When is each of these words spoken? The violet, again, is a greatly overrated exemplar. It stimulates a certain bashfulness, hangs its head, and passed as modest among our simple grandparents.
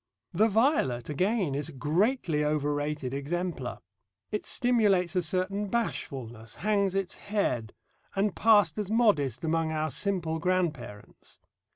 The 0.33 0.47
violet, 0.47 1.09
again, 1.09 1.53
is 1.53 1.69
a 1.69 1.73
greatly 1.73 2.43
overrated 2.43 3.13
exemplar. 3.13 3.77
It 4.31 4.43
stimulates 4.43 5.15
a 5.15 5.21
certain 5.21 5.67
bashfulness, 5.67 6.55
hangs 6.55 6.95
its 6.95 7.17
head, 7.17 7.71
and 8.15 8.35
passed 8.35 8.79
as 8.79 8.89
modest 8.89 9.43
among 9.43 9.71
our 9.71 9.91
simple 9.91 10.39
grandparents. 10.39 11.37